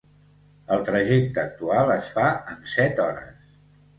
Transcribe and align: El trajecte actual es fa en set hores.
El 0.77 0.85
trajecte 0.85 1.41
actual 1.49 1.93
es 1.97 2.09
fa 2.15 2.25
en 2.55 2.65
set 2.75 3.03
hores. 3.07 3.53